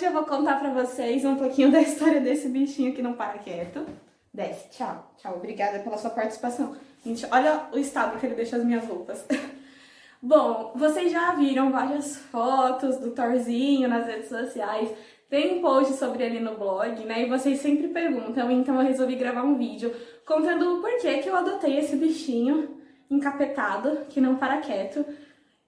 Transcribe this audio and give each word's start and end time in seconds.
Hoje 0.00 0.08
eu 0.08 0.14
vou 0.14 0.24
contar 0.24 0.58
pra 0.58 0.70
vocês 0.70 1.26
um 1.26 1.36
pouquinho 1.36 1.68
da 1.70 1.82
história 1.82 2.22
desse 2.22 2.48
bichinho 2.48 2.94
que 2.94 3.02
não 3.02 3.12
para 3.12 3.36
quieto. 3.36 3.84
Desce, 4.32 4.70
tchau. 4.70 5.12
Tchau, 5.18 5.36
obrigada 5.36 5.80
pela 5.80 5.98
sua 5.98 6.08
participação. 6.08 6.74
Gente, 7.04 7.26
olha 7.30 7.66
o 7.70 7.78
estado 7.78 8.18
que 8.18 8.24
ele 8.24 8.34
deixa 8.34 8.56
as 8.56 8.64
minhas 8.64 8.86
roupas. 8.86 9.22
Bom, 10.22 10.72
vocês 10.74 11.12
já 11.12 11.34
viram 11.34 11.70
várias 11.70 12.16
fotos 12.16 12.96
do 12.96 13.10
Thorzinho 13.10 13.90
nas 13.90 14.06
redes 14.06 14.30
sociais, 14.30 14.90
tem 15.28 15.58
um 15.58 15.60
post 15.60 15.92
sobre 15.92 16.24
ele 16.24 16.40
no 16.40 16.56
blog, 16.56 17.04
né? 17.04 17.26
E 17.26 17.28
vocês 17.28 17.60
sempre 17.60 17.88
perguntam, 17.88 18.50
então 18.50 18.76
eu 18.76 18.86
resolvi 18.86 19.16
gravar 19.16 19.42
um 19.42 19.58
vídeo 19.58 19.94
contando 20.24 20.78
o 20.78 20.80
porquê 20.80 21.18
que 21.18 21.28
eu 21.28 21.36
adotei 21.36 21.78
esse 21.78 21.96
bichinho 21.96 22.74
encapetado, 23.10 24.06
que 24.08 24.18
não 24.18 24.36
para 24.36 24.62
quieto 24.62 25.04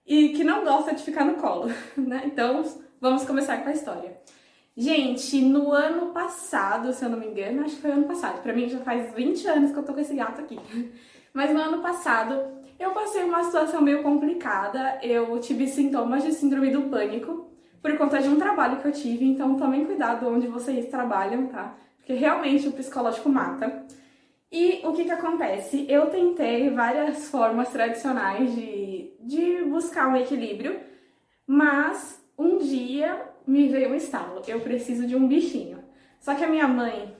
e 0.06 0.30
que 0.30 0.42
não 0.42 0.64
gosta 0.64 0.94
de 0.94 1.02
ficar 1.02 1.26
no 1.26 1.34
colo, 1.34 1.70
né? 1.98 2.22
Então, 2.24 2.64
vamos 3.02 3.24
começar 3.24 3.56
com 3.64 3.68
a 3.68 3.72
história. 3.72 4.16
Gente, 4.76 5.42
no 5.42 5.72
ano 5.72 6.12
passado, 6.12 6.92
se 6.92 7.04
eu 7.04 7.10
não 7.10 7.18
me 7.18 7.26
engano, 7.26 7.64
acho 7.64 7.74
que 7.74 7.82
foi 7.82 7.90
ano 7.90 8.06
passado, 8.06 8.40
pra 8.40 8.52
mim 8.52 8.68
já 8.68 8.78
faz 8.78 9.12
20 9.12 9.44
anos 9.48 9.72
que 9.72 9.76
eu 9.76 9.82
tô 9.82 9.92
com 9.92 9.98
esse 9.98 10.14
gato 10.14 10.40
aqui. 10.40 10.56
Mas 11.34 11.52
no 11.52 11.60
ano 11.60 11.82
passado, 11.82 12.40
eu 12.78 12.92
passei 12.92 13.24
uma 13.24 13.42
situação 13.42 13.82
meio 13.82 14.04
complicada. 14.04 15.00
Eu 15.02 15.36
tive 15.40 15.66
sintomas 15.66 16.22
de 16.22 16.32
síndrome 16.32 16.70
do 16.70 16.82
pânico 16.82 17.50
por 17.82 17.98
conta 17.98 18.22
de 18.22 18.28
um 18.28 18.38
trabalho 18.38 18.80
que 18.80 18.86
eu 18.86 18.92
tive, 18.92 19.24
então 19.24 19.56
tomem 19.56 19.84
cuidado 19.84 20.28
onde 20.28 20.46
vocês 20.46 20.86
trabalham, 20.88 21.48
tá? 21.48 21.74
Porque 21.96 22.12
realmente 22.12 22.68
o 22.68 22.72
psicológico 22.72 23.28
mata. 23.28 23.84
E 24.50 24.80
o 24.84 24.92
que 24.92 25.04
que 25.04 25.10
acontece? 25.10 25.86
Eu 25.88 26.06
tentei 26.06 26.70
várias 26.70 27.28
formas 27.28 27.70
tradicionais 27.70 28.54
de, 28.54 29.12
de 29.18 29.64
buscar 29.64 30.06
um 30.06 30.16
equilíbrio, 30.16 30.78
mas 31.44 32.21
um 32.42 32.58
dia 32.58 33.30
me 33.46 33.68
veio 33.68 33.90
um 33.90 33.94
estalo. 33.94 34.42
Eu 34.46 34.60
preciso 34.60 35.06
de 35.06 35.16
um 35.16 35.26
bichinho. 35.26 35.78
Só 36.20 36.34
que 36.34 36.44
a 36.44 36.48
minha 36.48 36.68
mãe 36.68 37.16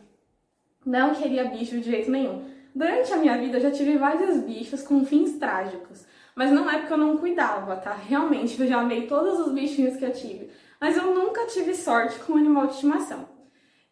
não 0.85 1.15
queria 1.15 1.45
bicho 1.45 1.79
de 1.79 1.91
jeito 1.91 2.11
nenhum. 2.11 2.45
Durante 2.75 3.13
a 3.13 3.17
minha 3.17 3.37
vida 3.39 3.59
eu 3.59 3.63
já 3.63 3.71
tive 3.71 3.99
vários 3.99 4.39
bichos 4.39 4.83
com 4.83 5.05
fins 5.05 5.39
trágicos. 5.39 6.07
Mas 6.35 6.51
não 6.51 6.71
é 6.71 6.79
porque 6.79 6.93
eu 6.93 6.99
não 6.99 7.17
cuidava, 7.19 7.77
tá? 7.77 7.93
Realmente 7.93 8.61
eu 8.61 8.67
já 8.67 8.81
amei 8.81 9.07
todos 9.07 9.39
os 9.39 9.53
bichinhos 9.53 9.97
que 9.97 10.05
eu 10.05 10.13
tive. 10.13 10.51
Mas 10.81 10.97
eu 10.97 11.15
nunca 11.15 11.47
tive 11.47 11.75
sorte 11.75 12.19
com 12.21 12.37
animal 12.37 12.67
de 12.67 12.75
estimação. 12.75 13.29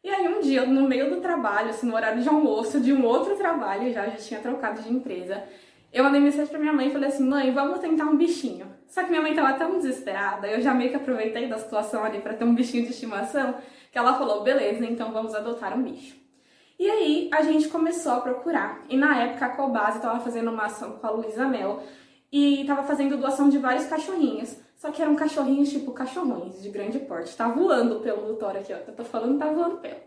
E 0.03 0.09
aí 0.09 0.27
um 0.27 0.41
dia, 0.41 0.65
no 0.65 0.89
meio 0.89 1.11
do 1.11 1.21
trabalho, 1.21 1.71
assim, 1.71 1.87
no 1.87 1.95
horário 1.95 2.23
de 2.23 2.29
almoço 2.29 2.81
de 2.81 2.93
um 2.93 3.05
outro 3.05 3.37
trabalho, 3.37 3.93
já, 3.93 4.09
já 4.09 4.17
tinha 4.17 4.41
trocado 4.41 4.81
de 4.81 4.91
empresa, 4.91 5.45
eu 5.93 6.03
mandei 6.03 6.21
mensagem 6.21 6.47
pra 6.47 6.59
minha 6.59 6.73
mãe 6.73 6.89
e 6.89 6.93
falei 6.93 7.09
assim, 7.09 7.29
mãe, 7.29 7.53
vamos 7.53 7.81
tentar 7.81 8.05
um 8.05 8.17
bichinho. 8.17 8.67
Só 8.91 9.05
que 9.05 9.09
minha 9.09 9.23
mãe 9.23 9.35
tava 9.35 9.53
tão 9.55 9.79
desesperada, 9.79 10.49
eu 10.49 10.61
já 10.61 10.75
meio 10.75 10.91
que 10.91 10.97
aproveitei 10.97 11.49
da 11.49 11.59
situação 11.59 12.05
ali 12.05 12.21
para 12.21 12.35
ter 12.35 12.45
um 12.45 12.55
bichinho 12.55 12.85
de 12.85 12.91
estimação, 12.91 13.55
que 13.91 13.97
ela 13.97 14.19
falou, 14.19 14.43
beleza, 14.43 14.85
então 14.85 15.13
vamos 15.13 15.33
adotar 15.33 15.79
um 15.79 15.83
bicho. 15.83 16.17
E 16.77 16.91
aí 16.91 17.31
a 17.33 17.43
gente 17.43 17.69
começou 17.69 18.13
a 18.13 18.21
procurar. 18.21 18.85
E 18.89 18.97
na 18.97 19.17
época 19.17 19.47
a 19.47 19.51
Cobase 19.51 19.99
estava 19.99 20.19
fazendo 20.19 20.51
uma 20.51 20.65
ação 20.65 20.99
com 20.99 21.07
a 21.07 21.11
Luísa 21.11 21.47
Mel 21.47 21.85
e 22.33 22.63
estava 22.63 22.83
fazendo 22.83 23.17
doação 23.17 23.49
de 23.49 23.59
vários 23.59 23.87
cachorrinhos. 23.87 24.57
Só 24.77 24.91
que 24.91 25.01
eram 25.01 25.15
cachorrinhos 25.15 25.71
tipo 25.71 25.93
cachorrões 25.93 26.61
de 26.61 26.69
grande 26.71 26.99
porte. 26.99 27.37
Tá 27.37 27.47
voando 27.49 28.01
pelo 28.01 28.27
do 28.27 28.37
Thor 28.37 28.57
aqui, 28.57 28.73
ó. 28.73 28.77
Eu 28.77 28.95
tô 28.97 29.05
falando, 29.05 29.39
tá 29.39 29.47
voando 29.47 29.77
pelo. 29.77 30.01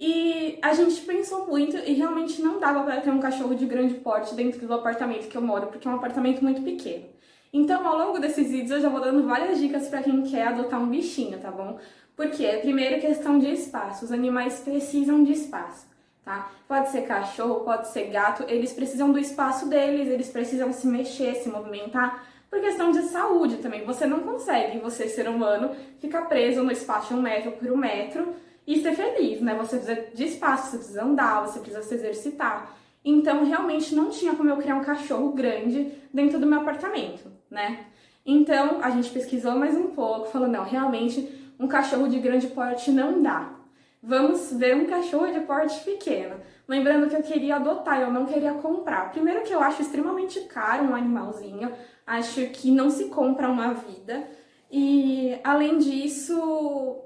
E 0.00 0.58
a 0.62 0.72
gente 0.72 1.02
pensou 1.02 1.46
muito 1.46 1.76
e 1.76 1.92
realmente 1.92 2.40
não 2.40 2.58
dava 2.58 2.82
para 2.82 3.02
ter 3.02 3.10
um 3.10 3.20
cachorro 3.20 3.54
de 3.54 3.66
grande 3.66 3.94
porte 3.94 4.34
dentro 4.34 4.66
do 4.66 4.72
apartamento 4.72 5.28
que 5.28 5.36
eu 5.36 5.42
moro, 5.42 5.66
porque 5.66 5.86
é 5.86 5.90
um 5.90 5.96
apartamento 5.96 6.42
muito 6.42 6.62
pequeno. 6.62 7.04
Então, 7.52 7.86
ao 7.86 7.98
longo 7.98 8.18
desses 8.18 8.50
vídeos, 8.50 8.70
eu 8.70 8.80
já 8.80 8.88
vou 8.88 9.00
dando 9.00 9.26
várias 9.26 9.58
dicas 9.58 9.88
para 9.88 10.02
quem 10.02 10.22
quer 10.22 10.48
adotar 10.48 10.80
um 10.80 10.88
bichinho, 10.88 11.38
tá 11.38 11.50
bom? 11.50 11.78
Porque, 12.16 12.46
primeiro, 12.58 13.00
questão 13.00 13.38
de 13.38 13.50
espaço. 13.50 14.04
Os 14.04 14.12
animais 14.12 14.60
precisam 14.60 15.24
de 15.24 15.32
espaço 15.32 15.90
tá? 16.24 16.50
Pode 16.68 16.90
ser 16.90 17.02
cachorro, 17.02 17.60
pode 17.60 17.88
ser 17.88 18.04
gato, 18.04 18.44
eles 18.48 18.72
precisam 18.72 19.10
do 19.10 19.18
espaço 19.18 19.68
deles, 19.68 20.08
eles 20.08 20.28
precisam 20.28 20.72
se 20.72 20.86
mexer, 20.86 21.34
se 21.36 21.48
movimentar, 21.48 22.24
por 22.48 22.60
questão 22.60 22.90
de 22.90 23.02
saúde 23.02 23.56
também. 23.56 23.84
Você 23.84 24.06
não 24.06 24.20
consegue, 24.20 24.78
você 24.78 25.08
ser 25.08 25.28
humano, 25.28 25.74
ficar 25.98 26.22
preso 26.22 26.62
no 26.62 26.72
espaço 26.72 27.08
de 27.08 27.14
um 27.14 27.22
metro 27.22 27.52
por 27.52 27.70
um 27.70 27.76
metro 27.76 28.34
e 28.66 28.80
ser 28.80 28.94
feliz, 28.94 29.40
né? 29.40 29.54
Você 29.54 29.76
precisa 29.76 30.06
de 30.14 30.24
espaço, 30.24 30.70
você 30.70 30.76
precisa 30.78 31.04
andar, 31.04 31.46
você 31.46 31.60
precisa 31.60 31.82
se 31.82 31.94
exercitar. 31.94 32.76
Então, 33.04 33.44
realmente 33.44 33.94
não 33.94 34.10
tinha 34.10 34.34
como 34.34 34.50
eu 34.50 34.56
criar 34.56 34.76
um 34.76 34.84
cachorro 34.84 35.32
grande 35.32 35.92
dentro 36.12 36.38
do 36.38 36.46
meu 36.46 36.60
apartamento, 36.60 37.30
né? 37.50 37.86
Então, 38.24 38.80
a 38.82 38.90
gente 38.90 39.10
pesquisou 39.10 39.56
mais 39.56 39.74
um 39.76 39.88
pouco, 39.88 40.28
falou, 40.28 40.48
não, 40.48 40.64
realmente 40.64 41.52
um 41.58 41.66
cachorro 41.66 42.08
de 42.08 42.18
grande 42.18 42.46
porte 42.48 42.90
não 42.90 43.22
dá 43.22 43.60
vamos 44.02 44.52
ver 44.52 44.76
um 44.76 44.86
cachorro 44.86 45.30
de 45.32 45.40
porte 45.40 45.78
pequeno. 45.84 46.36
Lembrando 46.66 47.08
que 47.08 47.16
eu 47.16 47.22
queria 47.22 47.56
adotar, 47.56 48.00
eu 48.00 48.12
não 48.12 48.26
queria 48.26 48.54
comprar. 48.54 49.10
Primeiro 49.10 49.42
que 49.42 49.52
eu 49.52 49.60
acho 49.60 49.82
extremamente 49.82 50.40
caro 50.42 50.84
um 50.84 50.94
animalzinho, 50.94 51.72
acho 52.06 52.46
que 52.48 52.70
não 52.70 52.90
se 52.90 53.06
compra 53.06 53.48
uma 53.48 53.74
vida. 53.74 54.24
E 54.70 55.38
além 55.42 55.78
disso, 55.78 57.02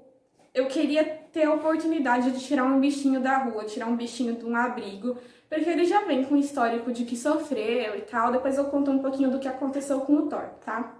eu 0.52 0.66
queria 0.66 1.04
ter 1.04 1.44
a 1.44 1.54
oportunidade 1.54 2.30
de 2.30 2.44
tirar 2.44 2.64
um 2.64 2.78
bichinho 2.78 3.20
da 3.20 3.38
rua, 3.38 3.64
tirar 3.64 3.86
um 3.86 3.96
bichinho 3.96 4.36
de 4.36 4.44
um 4.44 4.54
abrigo, 4.54 5.16
porque 5.54 5.70
ele 5.70 5.84
já 5.84 6.00
vem 6.00 6.24
com 6.24 6.36
histórico 6.36 6.92
de 6.92 7.04
que 7.04 7.16
sofreu 7.16 7.96
e 7.96 8.02
tal. 8.02 8.32
Depois 8.32 8.58
eu 8.58 8.64
conto 8.64 8.90
um 8.90 8.98
pouquinho 8.98 9.30
do 9.30 9.38
que 9.38 9.46
aconteceu 9.46 10.00
com 10.00 10.16
o 10.16 10.26
Thor, 10.28 10.48
tá? 10.64 10.94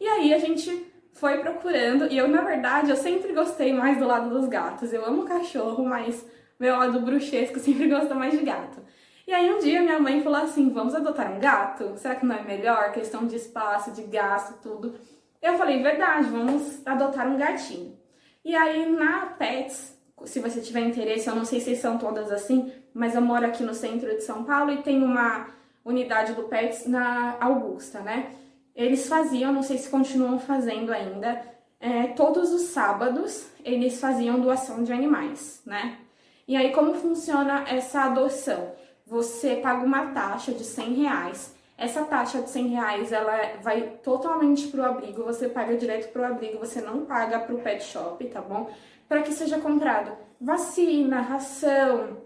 E 0.00 0.06
aí 0.06 0.32
a 0.32 0.38
gente 0.38 0.86
foi 1.12 1.38
procurando, 1.38 2.06
e 2.06 2.16
eu, 2.16 2.28
na 2.28 2.40
verdade, 2.40 2.90
eu 2.90 2.96
sempre 2.96 3.32
gostei 3.32 3.72
mais 3.72 3.98
do 3.98 4.06
lado 4.06 4.30
dos 4.30 4.48
gatos. 4.48 4.92
Eu 4.92 5.04
amo 5.04 5.24
cachorro, 5.24 5.84
mas 5.84 6.24
meu 6.58 6.76
lado 6.76 7.00
bruxesco 7.00 7.58
sempre 7.60 7.88
gosta 7.88 8.14
mais 8.14 8.32
de 8.32 8.44
gato. 8.44 8.80
E 9.26 9.32
aí 9.32 9.52
um 9.52 9.58
dia 9.58 9.82
minha 9.82 9.98
mãe 9.98 10.22
falou 10.22 10.40
assim: 10.40 10.70
vamos 10.70 10.94
adotar 10.94 11.30
um 11.30 11.38
gato? 11.38 11.94
Será 11.96 12.14
que 12.14 12.24
não 12.24 12.36
é 12.36 12.42
melhor? 12.42 12.92
Questão 12.92 13.26
de 13.26 13.36
espaço, 13.36 13.92
de 13.92 14.02
gasto, 14.04 14.58
tudo. 14.62 14.94
Eu 15.42 15.58
falei, 15.58 15.82
verdade, 15.82 16.28
vamos 16.30 16.84
adotar 16.86 17.28
um 17.28 17.36
gatinho. 17.36 17.96
E 18.44 18.56
aí 18.56 18.90
na 18.90 19.26
Pets, 19.26 19.97
se 20.24 20.40
você 20.40 20.60
tiver 20.60 20.80
interesse, 20.80 21.28
eu 21.28 21.34
não 21.34 21.44
sei 21.44 21.60
se 21.60 21.76
são 21.76 21.98
todas 21.98 22.30
assim, 22.30 22.72
mas 22.92 23.14
eu 23.14 23.20
moro 23.20 23.46
aqui 23.46 23.62
no 23.62 23.74
centro 23.74 24.08
de 24.08 24.22
São 24.22 24.44
Paulo 24.44 24.72
e 24.72 24.82
tem 24.82 25.02
uma 25.02 25.48
unidade 25.84 26.32
do 26.34 26.44
Pets 26.44 26.86
na 26.86 27.36
Augusta, 27.40 28.00
né? 28.00 28.32
eles 28.78 29.08
faziam, 29.08 29.52
não 29.52 29.62
sei 29.64 29.76
se 29.76 29.88
continuam 29.88 30.38
fazendo 30.38 30.92
ainda, 30.92 31.42
é, 31.80 32.06
todos 32.08 32.52
os 32.52 32.62
sábados 32.68 33.48
eles 33.64 34.00
faziam 34.00 34.38
doação 34.38 34.84
de 34.84 34.92
animais, 34.92 35.60
né? 35.66 35.98
E 36.46 36.56
aí 36.56 36.72
como 36.72 36.94
funciona 36.94 37.64
essa 37.68 38.02
adoção? 38.02 38.70
Você 39.04 39.56
paga 39.56 39.84
uma 39.84 40.12
taxa 40.12 40.52
de 40.52 40.62
100 40.62 40.94
reais. 40.94 41.54
Essa 41.78 42.02
taxa 42.02 42.42
de 42.42 42.50
100 42.50 42.66
reais 42.66 43.12
ela 43.12 43.56
vai 43.62 43.82
totalmente 44.02 44.66
pro 44.66 44.84
abrigo, 44.84 45.22
você 45.22 45.48
paga 45.48 45.76
direto 45.76 46.12
pro 46.12 46.24
abrigo, 46.24 46.58
você 46.58 46.80
não 46.80 47.06
paga 47.06 47.38
pro 47.38 47.58
pet 47.58 47.84
shop, 47.84 48.24
tá 48.26 48.40
bom? 48.40 48.68
Para 49.08 49.22
que 49.22 49.32
seja 49.32 49.60
comprado 49.60 50.10
vacina, 50.40 51.20
ração 51.20 52.18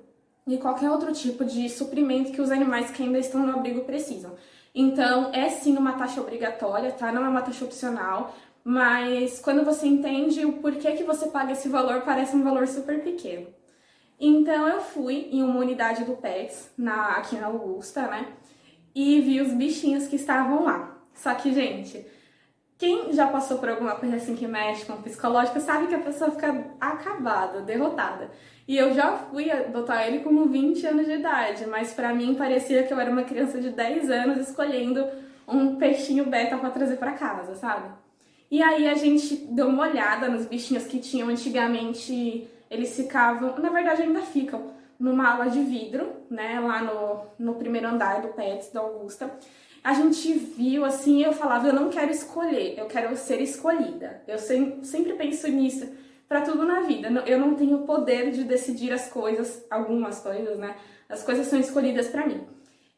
e 0.47 0.57
qualquer 0.57 0.91
outro 0.91 1.13
tipo 1.13 1.45
de 1.45 1.69
suprimento 1.69 2.33
que 2.33 2.41
os 2.41 2.51
animais 2.51 2.91
que 2.91 3.03
ainda 3.03 3.19
estão 3.19 3.45
no 3.45 3.53
abrigo 3.53 3.83
precisam. 3.85 4.35
Então, 4.75 5.31
é 5.35 5.51
sim 5.51 5.77
uma 5.77 5.93
taxa 5.93 6.23
obrigatória, 6.23 6.91
tá? 6.91 7.13
Não 7.13 7.25
é 7.25 7.29
uma 7.29 7.43
taxa 7.43 7.67
opcional, 7.67 8.35
mas 8.65 9.39
quando 9.39 9.65
você 9.65 9.87
entende 9.87 10.47
o 10.47 10.55
porquê 10.55 10.93
que 10.93 11.05
você 11.05 11.29
paga 11.29 11.53
esse 11.53 11.69
valor, 11.69 12.03
parece 12.03 12.35
um 12.35 12.43
valor 12.43 12.67
super 12.67 13.03
pequeno. 13.03 13.49
Então, 14.19 14.67
eu 14.67 14.81
fui 14.81 15.29
em 15.31 15.43
uma 15.43 15.61
unidade 15.61 16.05
do 16.05 16.17
PETS, 16.17 16.71
na, 16.79 17.17
aqui 17.19 17.37
na 17.37 17.49
Augusta, 17.49 18.03
né? 18.07 18.29
E 18.95 19.21
vi 19.21 19.41
os 19.41 19.53
bichinhos 19.53 20.07
que 20.07 20.17
estavam 20.17 20.65
lá. 20.65 20.99
Só 21.15 21.35
que, 21.35 21.53
gente, 21.53 22.05
quem 22.79 23.13
já 23.13 23.29
passou 23.29 23.59
por 23.59 23.69
alguma 23.69 23.95
coisa 23.95 24.17
assim 24.17 24.35
que 24.35 24.47
mexe 24.47 24.85
com 24.85 24.95
o 24.95 25.03
psicológico 25.03 25.61
sabe 25.61 25.87
que 25.87 25.95
a 25.95 26.01
pessoa 26.01 26.33
fica 26.33 26.67
acabada, 26.81 27.61
derrotada. 27.61 28.31
E 28.67 28.77
eu 28.77 28.93
já 28.95 29.13
fui 29.13 29.51
adotar 29.51 30.07
ele 30.07 30.21
com 30.21 30.47
20 30.47 30.87
anos 30.87 31.07
de 31.07 31.13
idade, 31.13 31.67
mas 31.67 31.93
para 31.93 32.13
mim 32.15 32.35
parecia 32.35 32.83
que 32.83 32.93
eu 32.93 32.99
era 32.99 33.11
uma 33.11 33.23
criança 33.23 33.61
de 33.61 33.71
10 33.71 34.11
anos 34.11 34.49
escolhendo 34.49 35.07
um 35.47 35.77
peixinho 35.77 36.27
beta 36.27 36.57
para 36.57 36.71
trazer 36.71 36.97
para 36.97 37.13
casa, 37.13 37.55
sabe? 37.55 37.89
E 38.51 38.63
aí 38.63 38.89
a 38.89 38.95
gente 38.95 39.37
deu 39.37 39.69
uma 39.69 39.89
olhada 39.89 40.29
nos 40.29 40.47
bichinhos 40.47 40.85
que 40.85 40.99
tinham 40.99 41.29
antigamente, 41.29 42.49
eles 42.71 42.95
ficavam, 42.97 43.59
na 43.59 43.71
verdade 43.71 44.03
ainda 44.03 44.23
ficam, 44.23 44.73
numa 44.99 45.33
ala 45.33 45.49
de 45.49 45.61
vidro, 45.63 46.13
né, 46.33 46.59
lá 46.59 46.83
no, 46.83 47.27
no 47.39 47.55
primeiro 47.55 47.89
andar 47.89 48.23
do 48.23 48.29
Pets 48.29 48.71
da 48.73 48.81
Augusta. 48.81 49.31
A 49.85 49.95
gente 49.95 50.33
viu 50.33 50.85
assim, 50.85 51.23
eu 51.23 51.33
falava, 51.33 51.67
eu 51.67 51.73
não 51.73 51.91
quero 51.91 52.11
escolher, 52.11 52.79
eu 52.79 52.87
quero 52.87 53.17
ser 53.17 53.41
escolhida. 53.41 54.23
Eu 54.27 54.39
sempre, 54.39 54.85
sempre 54.85 55.13
penso 55.15 55.49
nisso 55.49 55.93
para 56.29 56.41
tudo 56.41 56.65
na 56.65 56.81
vida. 56.81 57.09
Eu 57.27 57.39
não 57.39 57.55
tenho 57.55 57.79
poder 57.81 58.31
de 58.31 58.45
decidir 58.45 58.93
as 58.93 59.09
coisas, 59.09 59.67
algumas 59.71 60.21
coisas, 60.21 60.59
né? 60.59 60.77
As 61.09 61.23
coisas 61.23 61.47
são 61.49 61.59
escolhidas 61.59 62.09
para 62.09 62.27
mim. 62.27 62.47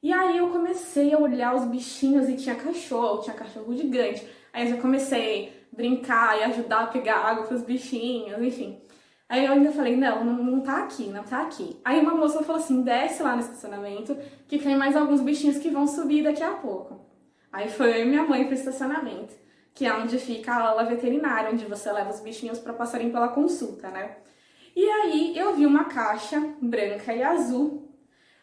E 0.02 0.12
aí 0.12 0.36
eu 0.36 0.50
comecei 0.50 1.14
a 1.14 1.18
olhar 1.18 1.54
os 1.54 1.64
bichinhos 1.64 2.28
e 2.28 2.36
tinha 2.36 2.54
cachorro, 2.54 3.22
tinha 3.22 3.34
cachorro 3.34 3.74
gigante. 3.74 4.24
Aí 4.52 4.64
eu 4.64 4.76
já 4.76 4.80
comecei 4.80 5.48
a 5.72 5.76
brincar 5.76 6.38
e 6.38 6.44
ajudar 6.44 6.80
a 6.80 6.86
pegar 6.88 7.16
água 7.16 7.46
pros 7.46 7.62
bichinhos, 7.62 8.40
enfim. 8.40 8.80
Aí 9.28 9.44
eu 9.46 9.52
ainda 9.52 9.72
falei, 9.72 9.96
não, 9.96 10.24
não, 10.24 10.44
não 10.44 10.60
tá 10.60 10.84
aqui, 10.84 11.08
não 11.08 11.24
tá 11.24 11.42
aqui. 11.42 11.80
Aí 11.84 12.00
uma 12.00 12.14
moça 12.14 12.42
falou 12.42 12.60
assim, 12.60 12.82
desce 12.82 13.22
lá 13.22 13.34
no 13.34 13.40
estacionamento 13.40 14.16
que 14.46 14.58
tem 14.58 14.76
mais 14.76 14.94
alguns 14.94 15.20
bichinhos 15.20 15.58
que 15.58 15.70
vão 15.70 15.86
subir 15.86 16.22
daqui 16.22 16.42
a 16.42 16.52
pouco. 16.52 17.00
Aí 17.52 17.68
foi 17.68 18.04
minha 18.04 18.24
mãe 18.24 18.44
pro 18.44 18.54
estacionamento, 18.54 19.34
que 19.72 19.86
é 19.86 19.94
onde 19.94 20.18
fica 20.18 20.52
a 20.52 20.68
aula 20.68 20.84
veterinária, 20.84 21.50
onde 21.50 21.64
você 21.64 21.90
leva 21.90 22.10
os 22.10 22.20
bichinhos 22.20 22.58
para 22.58 22.72
passarem 22.72 23.10
pela 23.10 23.28
consulta, 23.28 23.88
né? 23.90 24.16
E 24.76 24.84
aí 24.84 25.38
eu 25.38 25.54
vi 25.54 25.64
uma 25.64 25.84
caixa 25.84 26.40
branca 26.60 27.14
e 27.14 27.22
azul, 27.22 27.84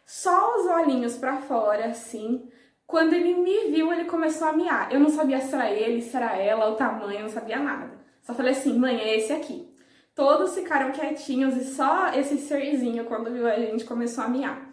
só 0.04 0.56
os 0.56 0.66
olhinhos 0.66 1.16
para 1.16 1.36
fora, 1.36 1.86
assim. 1.86 2.48
Quando 2.86 3.12
ele 3.12 3.34
me 3.34 3.70
viu, 3.70 3.92
ele 3.92 4.04
começou 4.06 4.48
a 4.48 4.52
miar. 4.52 4.92
Eu 4.92 5.00
não 5.00 5.08
sabia 5.08 5.40
se 5.40 5.54
era 5.54 5.70
ele, 5.70 6.02
se 6.02 6.16
era 6.16 6.36
ela, 6.36 6.70
o 6.70 6.74
tamanho, 6.74 7.22
não 7.22 7.28
sabia 7.28 7.58
nada. 7.58 7.98
Só 8.22 8.34
falei 8.34 8.52
assim, 8.52 8.78
mãe, 8.78 8.98
é 9.00 9.16
esse 9.16 9.32
aqui. 9.32 9.71
Todos 10.14 10.54
ficaram 10.54 10.92
quietinhos 10.92 11.56
e 11.56 11.64
só 11.74 12.08
esse 12.14 12.38
serzinho, 12.38 13.04
quando 13.04 13.32
viu 13.32 13.46
a 13.46 13.56
gente, 13.56 13.84
começou 13.84 14.24
a 14.24 14.28
miar. 14.28 14.70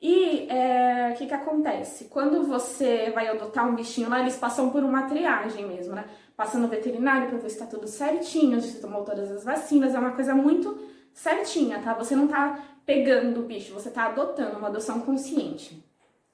E 0.00 0.46
é, 0.50 1.10
o 1.12 1.16
que 1.16 1.26
que 1.26 1.34
acontece? 1.34 2.04
Quando 2.04 2.44
você 2.44 3.10
vai 3.14 3.28
adotar 3.28 3.66
um 3.66 3.74
bichinho 3.74 4.08
lá, 4.08 4.20
eles 4.20 4.36
passam 4.36 4.70
por 4.70 4.84
uma 4.84 5.08
triagem 5.08 5.66
mesmo, 5.66 5.94
né? 5.94 6.04
Passa 6.36 6.58
no 6.58 6.68
veterinário 6.68 7.28
pra 7.28 7.38
ver 7.38 7.50
se 7.50 7.58
tá 7.58 7.66
tudo 7.66 7.88
certinho, 7.88 8.60
se 8.60 8.80
tomou 8.80 9.02
todas 9.04 9.30
as 9.30 9.42
vacinas, 9.42 9.94
é 9.94 9.98
uma 9.98 10.12
coisa 10.12 10.34
muito 10.34 10.78
certinha, 11.12 11.80
tá? 11.80 11.94
Você 11.94 12.14
não 12.14 12.28
tá 12.28 12.62
pegando 12.84 13.40
o 13.40 13.44
bicho, 13.44 13.72
você 13.72 13.90
tá 13.90 14.04
adotando 14.04 14.58
uma 14.58 14.68
adoção 14.68 15.00
consciente. 15.00 15.82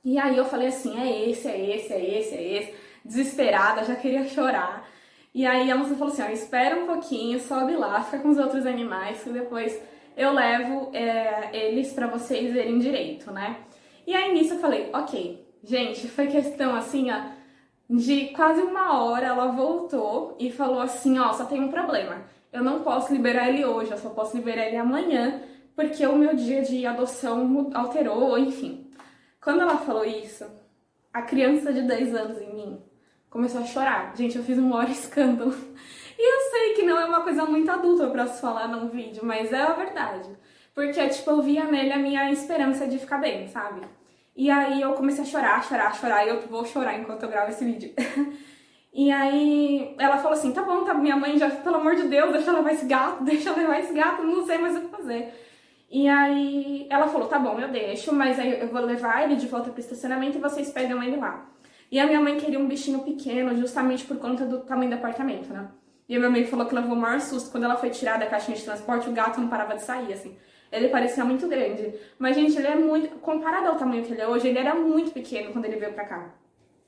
E 0.05 0.19
aí 0.19 0.37
eu 0.37 0.45
falei 0.45 0.69
assim, 0.69 1.01
é 1.01 1.31
esse, 1.31 1.49
é 1.49 1.77
esse, 1.77 1.93
é 1.93 2.19
esse, 2.19 2.35
é 2.35 2.59
esse, 2.59 2.75
desesperada, 3.05 3.85
já 3.85 3.95
queria 3.95 4.25
chorar. 4.25 4.87
E 5.35 5.47
aí 5.47 5.71
a 5.71 5.77
moça 5.77 5.95
falou 5.95 6.13
assim, 6.13 6.23
ó, 6.23 6.29
espera 6.29 6.77
um 6.77 6.87
pouquinho, 6.87 7.41
sobe 7.41 7.75
lá, 7.75 8.03
fica 8.03 8.19
com 8.19 8.29
os 8.29 8.37
outros 8.39 8.67
animais, 8.67 9.23
que 9.23 9.31
depois 9.31 9.81
eu 10.15 10.31
levo 10.33 10.91
é, 10.93 11.49
eles 11.57 11.93
para 11.95 12.07
vocês 12.07 12.53
verem 12.53 12.79
direito, 12.79 13.31
né? 13.31 13.57
E 14.07 14.15
aí 14.15 14.33
nisso 14.35 14.55
eu 14.55 14.59
falei, 14.59 14.91
ok, 14.93 15.43
gente, 15.65 16.07
foi 16.09 16.27
questão 16.27 16.75
assim, 16.75 17.11
ó, 17.11 17.31
de 17.89 18.27
quase 18.29 18.61
uma 18.61 19.03
hora 19.03 19.29
ela 19.29 19.47
voltou 19.53 20.37
e 20.39 20.51
falou 20.51 20.81
assim, 20.81 21.19
ó, 21.19 21.33
só 21.33 21.47
tem 21.47 21.63
um 21.63 21.71
problema. 21.71 22.25
Eu 22.53 22.63
não 22.63 22.83
posso 22.83 23.11
liberar 23.11 23.49
ele 23.49 23.65
hoje, 23.65 23.91
eu 23.91 23.99
só 23.99 24.11
posso 24.11 24.37
liberar 24.37 24.67
ele 24.67 24.77
amanhã, 24.77 25.43
porque 25.75 26.07
o 26.07 26.17
meu 26.17 26.37
dia 26.37 26.61
de 26.61 26.85
adoção 26.85 27.71
alterou, 27.73 28.39
enfim. 28.39 28.91
Quando 29.41 29.63
ela 29.63 29.79
falou 29.79 30.05
isso, 30.05 30.45
a 31.11 31.23
criança 31.23 31.73
de 31.73 31.83
10 31.83 32.15
anos 32.15 32.39
em 32.39 32.55
mim 32.55 32.92
começou 33.33 33.63
a 33.63 33.65
chorar. 33.65 34.15
Gente, 34.15 34.37
eu 34.37 34.45
fiz 34.45 34.59
um 34.59 34.69
maior 34.69 34.89
escândalo. 34.91 35.55
E 36.19 36.35
eu 36.35 36.51
sei 36.51 36.75
que 36.75 36.83
não 36.83 37.01
é 37.01 37.07
uma 37.07 37.23
coisa 37.23 37.45
muito 37.47 37.69
adulta 37.71 38.09
pra 38.11 38.27
se 38.27 38.41
falar 38.41 38.69
num 38.69 38.89
vídeo, 38.89 39.25
mas 39.25 39.53
é 39.53 39.63
a 39.63 39.73
verdade. 39.73 40.29
Porque, 40.75 41.09
tipo, 41.09 41.31
eu 41.31 41.43
via 41.43 41.65
nele 41.65 41.93
a 41.93 41.99
minha 41.99 42.31
esperança 42.31 42.87
de 42.87 42.99
ficar 42.99 43.19
bem, 43.19 43.49
sabe? 43.49 43.81
E 44.37 44.51
aí 44.51 44.81
eu 44.81 44.93
comecei 44.93 45.25
a 45.25 45.27
chorar, 45.27 45.65
chorar, 45.65 45.95
chorar, 45.95 46.25
e 46.25 46.29
eu 46.29 46.41
vou 46.43 46.65
chorar 46.65 46.99
enquanto 46.99 47.23
eu 47.23 47.29
gravo 47.29 47.51
esse 47.51 47.65
vídeo. 47.65 47.93
e 48.93 49.11
aí 49.11 49.95
ela 49.99 50.19
falou 50.19 50.33
assim: 50.33 50.53
tá 50.53 50.63
bom, 50.63 50.85
tá, 50.85 50.95
minha 50.95 51.17
mãe 51.17 51.37
já, 51.37 51.51
pelo 51.51 51.77
amor 51.77 51.97
de 51.97 52.05
Deus, 52.05 52.33
deixa 52.33 52.51
eu 52.51 52.57
levar 52.57 52.73
esse 52.73 52.87
gato, 52.87 53.25
deixa 53.25 53.51
eu 53.51 53.57
levar 53.57 53.81
esse 53.81 53.93
gato, 53.93 54.23
não 54.23 54.47
sei 54.47 54.59
mais 54.59 54.77
o 54.77 54.81
que 54.81 54.89
fazer. 54.89 55.35
E 55.91 56.09
aí 56.09 56.87
ela 56.89 57.09
falou: 57.09 57.29
tá 57.29 57.39
bom, 57.39 57.59
eu 57.59 57.69
deixo, 57.69 58.15
mas 58.15 58.39
aí 58.39 58.61
eu 58.61 58.69
vou 58.69 58.81
levar 58.83 59.25
ele 59.25 59.37
de 59.37 59.47
volta 59.47 59.71
pro 59.71 59.81
estacionamento 59.81 60.39
e 60.39 60.41
vocês 60.41 60.71
pegam 60.71 61.03
ele 61.03 61.17
lá. 61.17 61.47
E 61.93 62.01
a 62.01 62.07
minha 62.07 62.23
mãe 62.23 62.39
queria 62.39 62.59
um 62.59 62.67
bichinho 62.67 63.01
pequeno, 63.01 63.55
justamente 63.55 64.03
por 64.07 64.17
conta 64.17 64.47
do 64.47 64.61
tamanho 64.61 64.89
do 64.89 64.97
apartamento, 64.97 65.53
né? 65.53 65.69
E 66.09 66.17
a 66.17 66.19
minha 66.19 66.31
mãe 66.31 66.47
falou 66.47 66.65
que 66.65 66.75
levou 66.75 66.95
o 66.95 66.97
maior 66.97 67.21
susto 67.21 67.51
quando 67.51 67.65
ela 67.65 67.77
foi 67.77 67.91
tirar 67.91 68.19
da 68.19 68.25
caixinha 68.25 68.57
de 68.57 68.65
transporte, 68.65 69.11
o 69.11 69.13
gato 69.13 69.39
não 69.39 69.49
parava 69.49 69.75
de 69.75 69.83
sair, 69.83 70.11
assim. 70.11 70.35
Ele 70.73 70.89
parecia 70.89 71.23
muito 71.23 71.47
grande. 71.47 71.95
Mas, 72.19 72.35
gente, 72.35 72.57
ele 72.57 72.67
é 72.67 72.75
muito. 72.75 73.17
Comparado 73.17 73.69
ao 73.69 73.77
tamanho 73.77 74.03
que 74.03 74.11
ele 74.11 74.23
é 74.23 74.27
hoje, 74.27 74.49
ele 74.49 74.59
era 74.59 74.75
muito 74.75 75.11
pequeno 75.11 75.53
quando 75.53 75.67
ele 75.67 75.77
veio 75.77 75.93
pra 75.93 76.07
cá. 76.07 76.35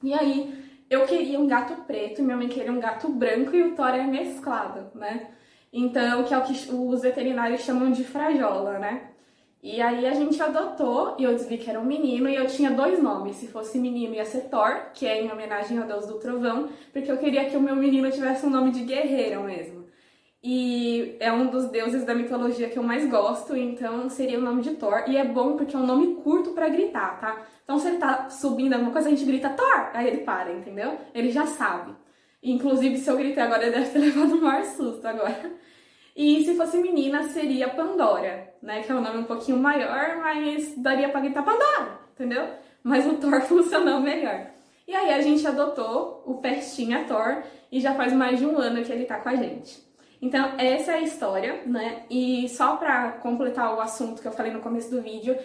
E 0.03 0.15
aí, 0.15 0.55
eu 0.89 1.05
queria 1.05 1.39
um 1.39 1.47
gato 1.47 1.83
preto, 1.83 2.23
minha 2.23 2.37
mãe 2.39 2.49
queria 2.49 2.73
um 2.73 2.81
gato 2.81 3.07
branco 3.11 3.55
e 3.55 3.63
o 3.63 3.75
Thor 3.75 3.91
é 3.91 4.05
mesclado, 4.05 4.91
né? 4.99 5.29
Então, 5.71 6.25
que 6.25 6.33
é 6.33 6.39
o 6.39 6.43
que 6.43 6.73
os 6.73 7.03
veterinários 7.03 7.61
chamam 7.61 7.93
de 7.93 8.05
frajola, 8.05 8.79
né? 8.79 9.11
E 9.65 9.81
aí 9.81 10.07
a 10.07 10.13
gente 10.13 10.43
adotou 10.43 11.17
e 11.19 11.25
eu 11.25 11.33
desvi 11.33 11.57
que 11.57 11.71
era 11.71 11.81
um 11.81 11.87
menino 11.87 12.29
e 12.29 12.35
eu 12.37 12.47
tinha 12.47 12.71
dois 12.71 13.03
nomes. 13.03 13.37
Se 13.37 13.49
fosse 13.49 13.79
menino 13.79 14.15
ia 14.15 14.27
ser 14.27 14.51
Thor, 14.51 14.91
que 14.93 15.07
é 15.07 15.23
em 15.23 15.33
homenagem 15.33 15.79
ao 15.79 15.87
deus 15.87 16.07
do 16.07 16.19
trovão, 16.19 16.69
porque 16.93 17.11
eu 17.11 17.17
queria 17.17 17.47
que 17.47 17.57
o 17.57 17.63
meu 17.63 17.75
menino 17.75 18.11
tivesse 18.11 18.45
um 18.45 18.51
nome 18.51 18.71
de 18.73 18.85
guerreiro 18.85 19.43
mesmo. 19.43 19.87
E 20.43 21.17
é 21.19 21.33
um 21.33 21.47
dos 21.47 21.71
deuses 21.71 22.05
da 22.05 22.15
mitologia 22.15 22.69
que 22.69 22.79
eu 22.79 22.83
mais 22.83 23.09
gosto, 23.09 23.57
então 23.57 24.11
seria 24.11 24.39
o 24.39 24.43
nome 24.43 24.61
de 24.61 24.73
Thor. 24.75 25.05
E 25.09 25.17
é 25.17 25.25
bom 25.25 25.57
porque 25.57 25.75
é 25.75 25.79
um 25.79 25.87
nome 25.87 26.17
curto 26.17 26.51
para 26.51 26.69
gritar, 26.69 27.19
tá? 27.19 27.47
Então 27.65 27.79
se 27.79 27.89
ele 27.89 27.97
tá 27.97 28.29
subindo 28.29 28.75
alguma 28.75 28.93
coisa, 28.93 29.09
a 29.09 29.11
gente 29.11 29.25
grita 29.25 29.49
Thor, 29.49 29.91
aí 29.95 30.07
ele 30.09 30.19
para, 30.25 30.53
entendeu? 30.53 30.99
Ele 31.15 31.31
já 31.31 31.47
sabe. 31.47 31.95
Inclusive, 32.43 32.99
se 32.99 33.11
eu 33.11 33.17
gritei 33.17 33.43
agora, 33.43 33.63
ele 33.63 33.77
deve 33.77 33.89
ter 33.89 33.99
levado 34.13 34.35
um 34.35 34.43
maior 34.43 34.65
susto 34.67 35.07
agora. 35.07 35.53
E 36.17 36.45
se 36.45 36.55
fosse 36.55 36.79
menina, 36.79 37.25
seria 37.25 37.69
Pandora, 37.69 38.55
né? 38.63 38.83
Que 38.83 38.93
é 38.93 38.95
um 38.95 39.01
nome 39.01 39.19
um 39.19 39.25
pouquinho 39.25 39.59
maior, 39.59 40.17
mas 40.19 40.77
daria 40.77 41.09
pra 41.09 41.21
gritar 41.21 41.43
Pandora, 41.43 41.99
entendeu? 42.15 42.47
Mas 42.83 43.07
o 43.07 43.15
Thor 43.15 43.41
funcionou 43.49 44.01
melhor. 44.01 44.47
E 44.87 44.95
aí 44.95 45.13
a 45.13 45.21
gente 45.21 45.47
adotou 45.47 46.23
o 46.27 46.35
Pestinha 46.35 47.05
Thor 47.05 47.43
e 47.73 47.81
já 47.81 47.95
faz 47.95 48.13
mais 48.13 48.39
de 48.39 48.47
um 48.47 48.59
ano 48.59 48.85
que 48.85 48.93
ele 48.93 49.07
tá 49.07 49.19
com 49.19 49.29
a 49.29 49.35
gente. 49.35 49.83
Então, 50.21 50.55
essa 50.57 50.93
é 50.93 50.95
a 50.97 51.03
história, 51.03 51.63
né? 51.67 52.05
E 52.09 52.49
só 52.49 52.77
pra 52.77 53.13
completar 53.13 53.75
o 53.75 53.81
assunto 53.81 54.23
que 54.23 54.29
eu 54.29 54.33
falei 54.33 54.53
no 54.53 54.61
começo 54.61 54.91
do 54.91 55.03
vídeo, 55.03 55.37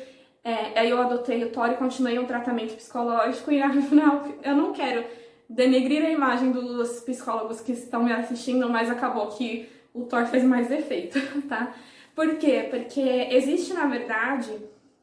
é, 0.43 0.79
aí 0.79 0.89
eu 0.89 1.01
adotei 1.01 1.43
o 1.43 1.49
Thor 1.49 1.69
e 1.71 1.77
continuei 1.77 2.17
um 2.19 2.25
tratamento 2.25 2.75
psicológico 2.75 3.51
e 3.51 3.59
afinal 3.61 4.23
eu 4.43 4.55
não 4.55 4.71
quero 4.71 5.03
denegrir 5.49 6.05
a 6.05 6.09
imagem 6.09 6.51
dos 6.51 7.01
psicólogos 7.01 7.59
que 7.59 7.71
estão 7.71 8.03
me 8.03 8.13
assistindo, 8.13 8.69
mas 8.69 8.89
acabou 8.89 9.27
que 9.27 9.67
o 9.93 10.03
Thor 10.03 10.25
fez 10.27 10.43
mais 10.43 10.71
efeito, 10.71 11.19
tá? 11.47 11.73
Por 12.15 12.37
quê? 12.37 12.67
Porque 12.69 13.01
existe, 13.31 13.73
na 13.73 13.85
verdade, 13.85 14.51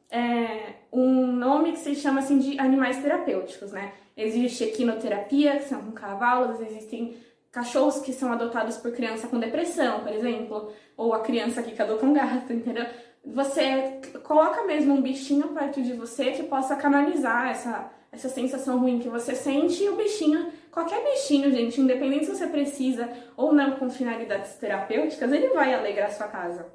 é, 0.09 0.75
um 0.91 1.27
nome 1.27 1.71
que 1.71 1.79
se 1.79 1.95
chama 1.95 2.19
assim 2.19 2.37
de 2.37 2.59
animais 2.59 2.97
terapêuticos, 2.97 3.71
né? 3.71 3.93
Existe 4.15 4.63
equinoterapia, 4.63 5.57
que 5.57 5.65
são 5.65 5.81
com 5.81 5.91
cavalos, 5.91 6.61
existem 6.61 7.17
cachorros 7.51 7.99
que 7.99 8.13
são 8.13 8.31
adotados 8.31 8.77
por 8.77 8.91
criança 8.91 9.27
com 9.27 9.39
depressão, 9.39 10.01
por 10.01 10.11
exemplo, 10.11 10.71
ou 10.95 11.13
a 11.13 11.21
criança 11.21 11.63
que 11.63 11.79
adota 11.81 12.05
um 12.05 12.13
gato, 12.13 12.53
entendeu? 12.53 12.85
Você 13.25 13.99
coloca 14.23 14.63
mesmo 14.63 14.93
um 14.93 15.01
bichinho 15.01 15.49
perto 15.49 15.81
de 15.81 15.93
você 15.93 16.31
que 16.31 16.43
possa 16.43 16.75
canalizar 16.75 17.49
essa, 17.49 17.91
essa 18.11 18.29
sensação 18.29 18.79
ruim 18.79 18.99
que 18.99 19.09
você 19.09 19.35
sente 19.35 19.83
e 19.83 19.89
o 19.89 19.95
bichinho 19.95 20.51
Qualquer 20.77 21.03
bichinho, 21.03 21.49
gente, 21.51 21.81
independente 21.81 22.27
se 22.27 22.35
você 22.35 22.45
precisa 22.45 23.09
ou 23.35 23.51
não 23.51 23.71
com 23.77 23.89
finalidades 23.89 24.57
terapêuticas, 24.57 25.31
ele 25.31 25.47
vai 25.47 25.73
alegrar 25.73 26.11
sua 26.11 26.27
casa. 26.27 26.67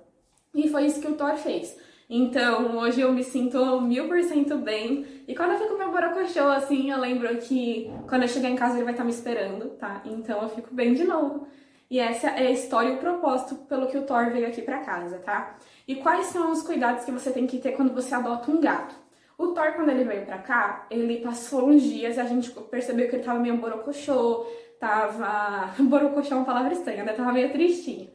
E 0.52 0.68
foi 0.68 0.86
isso 0.86 1.00
que 1.00 1.06
o 1.06 1.14
Thor 1.14 1.36
fez. 1.36 1.78
Então, 2.10 2.78
hoje 2.78 3.00
eu 3.00 3.12
me 3.12 3.22
sinto 3.22 3.80
mil 3.80 4.08
por 4.08 4.20
cento 4.24 4.58
bem. 4.58 5.06
E 5.28 5.36
quando 5.36 5.52
eu 5.52 5.58
fico 5.60 5.78
meu 5.78 5.92
borocochô, 5.92 6.48
assim, 6.48 6.90
eu 6.90 6.98
lembro 6.98 7.28
que 7.36 7.92
quando 8.08 8.22
eu 8.22 8.28
chegar 8.28 8.50
em 8.50 8.56
casa 8.56 8.74
ele 8.74 8.82
vai 8.82 8.92
estar 8.92 9.04
me 9.04 9.12
esperando, 9.12 9.68
tá? 9.76 10.02
Então 10.04 10.42
eu 10.42 10.48
fico 10.48 10.74
bem 10.74 10.94
de 10.94 11.04
novo. 11.04 11.46
E 11.88 12.00
essa 12.00 12.26
é 12.30 12.48
a 12.48 12.50
história 12.50 12.88
e 12.88 12.96
o 12.96 12.98
propósito 12.98 13.54
pelo 13.68 13.86
que 13.86 13.98
o 13.98 14.02
Thor 14.02 14.32
veio 14.32 14.48
aqui 14.48 14.62
pra 14.62 14.80
casa, 14.80 15.20
tá? 15.20 15.56
E 15.86 15.94
quais 15.94 16.26
são 16.26 16.50
os 16.50 16.64
cuidados 16.64 17.04
que 17.04 17.12
você 17.12 17.30
tem 17.30 17.46
que 17.46 17.60
ter 17.60 17.76
quando 17.76 17.94
você 17.94 18.12
adota 18.12 18.50
um 18.50 18.60
gato? 18.60 18.96
O 19.38 19.48
Thor, 19.48 19.72
quando 19.72 19.90
ele 19.90 20.04
veio 20.04 20.24
pra 20.24 20.38
cá, 20.38 20.86
ele 20.90 21.18
passou 21.18 21.68
uns 21.68 21.82
dias 21.82 22.16
e 22.16 22.20
a 22.20 22.24
gente 22.24 22.50
percebeu 22.50 23.08
que 23.08 23.16
ele 23.16 23.24
tava 23.24 23.38
meio 23.38 23.56
borocochô, 23.56 24.46
tava. 24.78 25.72
Borocochô 25.82 26.34
é 26.34 26.36
uma 26.36 26.44
palavra 26.44 26.72
estranha, 26.72 27.04
né? 27.04 27.12
Tava 27.12 27.32
meio 27.32 27.50
tristinho. 27.52 28.10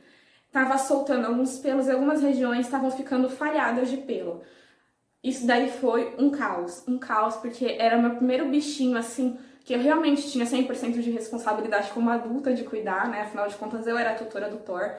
Tava 0.51 0.77
soltando 0.77 1.27
alguns 1.27 1.59
pelos 1.59 1.89
algumas 1.89 2.21
regiões 2.21 2.65
estavam 2.65 2.89
ficando 2.91 3.29
falhadas 3.29 3.89
de 3.89 3.97
pelo. 3.97 4.41
Isso 5.23 5.45
daí 5.45 5.69
foi 5.69 6.15
um 6.17 6.29
caos, 6.29 6.83
um 6.87 6.97
caos, 6.97 7.35
porque 7.37 7.75
era 7.79 7.97
meu 7.97 8.11
primeiro 8.15 8.47
bichinho 8.47 8.97
assim, 8.97 9.37
que 9.65 9.73
eu 9.73 9.79
realmente 9.79 10.29
tinha 10.31 10.45
100% 10.45 11.01
de 11.01 11.11
responsabilidade 11.11 11.91
como 11.91 12.09
adulta 12.09 12.53
de 12.53 12.63
cuidar, 12.63 13.09
né? 13.09 13.21
Afinal 13.21 13.47
de 13.47 13.55
contas, 13.55 13.85
eu 13.87 13.97
era 13.97 14.11
a 14.11 14.15
tutora 14.15 14.49
do 14.49 14.57
Thor. 14.57 14.95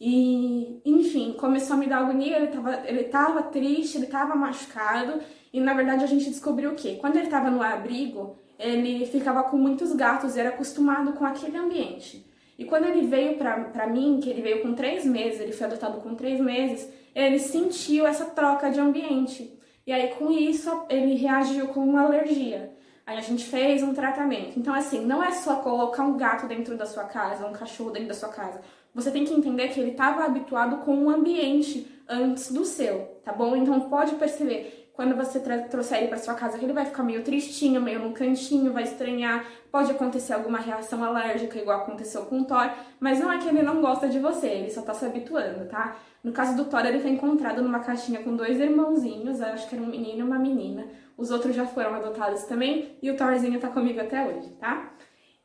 E, 0.00 0.80
enfim, 0.84 1.34
começou 1.38 1.74
a 1.74 1.78
me 1.78 1.86
dar 1.86 1.98
agonia, 1.98 2.36
ele 2.36 2.48
tava, 2.48 2.82
ele 2.86 3.04
tava 3.04 3.42
triste, 3.44 3.96
ele 3.96 4.06
tava 4.06 4.34
machucado, 4.34 5.20
e 5.52 5.58
na 5.58 5.72
verdade 5.72 6.04
a 6.04 6.06
gente 6.06 6.28
descobriu 6.28 6.72
o 6.72 6.74
quê? 6.74 6.98
Quando 7.00 7.16
ele 7.16 7.28
tava 7.28 7.50
no 7.50 7.62
abrigo, 7.62 8.36
ele 8.58 9.06
ficava 9.06 9.42
com 9.44 9.56
muitos 9.56 9.94
gatos 9.94 10.36
e 10.36 10.40
era 10.40 10.50
acostumado 10.50 11.12
com 11.14 11.24
aquele 11.24 11.56
ambiente. 11.56 12.26
E 12.58 12.64
quando 12.64 12.86
ele 12.86 13.06
veio 13.06 13.36
pra, 13.36 13.64
pra 13.64 13.86
mim, 13.86 14.20
que 14.22 14.30
ele 14.30 14.42
veio 14.42 14.62
com 14.62 14.74
três 14.74 15.04
meses, 15.04 15.40
ele 15.40 15.52
foi 15.52 15.66
adotado 15.66 16.00
com 16.00 16.14
três 16.14 16.40
meses, 16.40 16.90
ele 17.14 17.38
sentiu 17.38 18.06
essa 18.06 18.26
troca 18.26 18.70
de 18.70 18.80
ambiente. 18.80 19.58
E 19.86 19.92
aí, 19.92 20.08
com 20.14 20.30
isso, 20.30 20.84
ele 20.88 21.14
reagiu 21.14 21.68
com 21.68 21.80
uma 21.80 22.02
alergia. 22.02 22.74
Aí 23.06 23.16
a 23.16 23.20
gente 23.20 23.44
fez 23.44 23.82
um 23.82 23.94
tratamento. 23.94 24.58
Então, 24.58 24.74
assim, 24.74 25.04
não 25.04 25.22
é 25.22 25.30
só 25.30 25.56
colocar 25.56 26.02
um 26.02 26.16
gato 26.16 26.46
dentro 26.48 26.76
da 26.76 26.84
sua 26.86 27.04
casa, 27.04 27.46
um 27.46 27.52
cachorro 27.52 27.92
dentro 27.92 28.08
da 28.08 28.14
sua 28.14 28.30
casa. 28.30 28.60
Você 28.96 29.10
tem 29.10 29.26
que 29.26 29.34
entender 29.34 29.68
que 29.68 29.78
ele 29.78 29.90
estava 29.90 30.24
habituado 30.24 30.78
com 30.78 30.96
um 30.96 31.10
ambiente 31.10 31.86
antes 32.08 32.50
do 32.50 32.64
seu, 32.64 33.20
tá 33.22 33.30
bom? 33.30 33.54
Então, 33.54 33.78
pode 33.90 34.14
perceber 34.14 34.90
quando 34.94 35.14
você 35.14 35.38
trouxer 35.68 35.98
ele 35.98 36.08
para 36.08 36.16
sua 36.16 36.32
casa, 36.32 36.56
que 36.56 36.64
ele 36.64 36.72
vai 36.72 36.86
ficar 36.86 37.02
meio 37.02 37.22
tristinho, 37.22 37.78
meio 37.78 37.98
no 37.98 38.12
cantinho, 38.14 38.72
vai 38.72 38.84
estranhar, 38.84 39.44
pode 39.70 39.90
acontecer 39.90 40.32
alguma 40.32 40.56
reação 40.56 41.04
alérgica, 41.04 41.58
igual 41.58 41.82
aconteceu 41.82 42.24
com 42.24 42.40
o 42.40 42.44
Thor, 42.46 42.70
mas 42.98 43.20
não 43.20 43.30
é 43.30 43.36
que 43.36 43.46
ele 43.46 43.60
não 43.60 43.82
gosta 43.82 44.08
de 44.08 44.18
você, 44.18 44.46
ele 44.46 44.70
só 44.70 44.80
tá 44.80 44.94
se 44.94 45.04
habituando, 45.04 45.66
tá? 45.66 45.98
No 46.24 46.32
caso 46.32 46.56
do 46.56 46.64
Thor, 46.64 46.86
ele 46.86 47.00
foi 47.00 47.10
encontrado 47.10 47.60
numa 47.60 47.80
caixinha 47.80 48.22
com 48.22 48.34
dois 48.34 48.58
irmãozinhos, 48.58 49.42
acho 49.42 49.68
que 49.68 49.74
era 49.74 49.84
um 49.84 49.88
menino 49.88 50.20
e 50.20 50.22
uma 50.22 50.38
menina. 50.38 50.86
Os 51.18 51.30
outros 51.30 51.54
já 51.54 51.66
foram 51.66 51.94
adotados 51.94 52.44
também, 52.44 52.96
e 53.02 53.10
o 53.10 53.16
Thorzinho 53.18 53.60
tá 53.60 53.68
comigo 53.68 54.00
até 54.00 54.26
hoje, 54.26 54.48
tá? 54.52 54.94